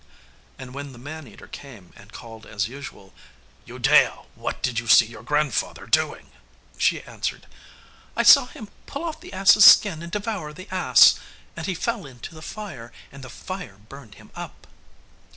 And 0.57 0.73
when 0.73 0.93
the 0.93 0.97
man 0.97 1.27
eater 1.27 1.45
came, 1.45 1.93
and 1.95 2.11
called 2.11 2.47
as 2.47 2.67
usual, 2.67 3.13
'Udea, 3.67 4.25
what 4.33 4.63
did 4.63 4.79
you 4.79 4.87
see 4.87 5.05
your 5.05 5.21
grandfather 5.21 5.85
doing?' 5.85 6.31
she 6.75 7.03
answered, 7.03 7.45
'I 8.15 8.23
saw 8.23 8.45
him 8.47 8.69
pull 8.87 9.03
off 9.03 9.21
the 9.21 9.31
ass' 9.31 9.63
skin 9.63 10.01
and 10.01 10.11
devour 10.11 10.53
the 10.53 10.67
ass, 10.73 11.19
and 11.55 11.67
he 11.67 11.75
fell 11.75 12.07
in 12.07 12.19
the 12.31 12.41
fire, 12.41 12.91
and 13.11 13.23
the 13.23 13.29
fire 13.29 13.77
burned 13.89 14.15
him 14.15 14.31
up. 14.33 14.65